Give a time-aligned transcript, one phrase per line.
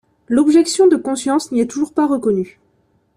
[0.29, 2.59] L’objection de conscience n’y est toujours pas reconnue.